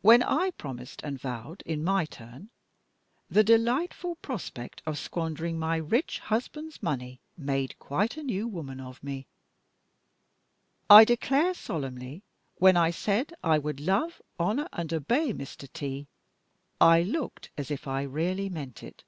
When 0.00 0.22
I 0.22 0.52
promised 0.52 1.02
and 1.02 1.20
vowed, 1.20 1.62
in 1.66 1.82
my 1.82 2.04
turn, 2.04 2.50
the 3.28 3.42
delightful 3.42 4.14
prospect 4.14 4.80
of 4.86 4.96
squandering 4.96 5.58
my 5.58 5.74
rich 5.74 6.20
husband's 6.20 6.80
money 6.84 7.18
made 7.36 7.76
quite 7.80 8.16
a 8.16 8.22
new 8.22 8.46
woman 8.46 8.78
of 8.78 9.02
me. 9.02 9.26
I 10.88 11.04
declare 11.04 11.54
solemnly, 11.54 12.22
when 12.58 12.76
I 12.76 12.92
said 12.92 13.34
I 13.42 13.58
would 13.58 13.80
love, 13.80 14.22
honor, 14.38 14.68
and 14.72 14.92
obey 14.94 15.32
Mr. 15.34 15.68
T., 15.72 16.06
I 16.80 17.02
looked 17.02 17.50
as 17.58 17.72
if 17.72 17.88
I 17.88 18.02
really 18.02 18.48
meant 18.48 18.84
it. 18.84 19.02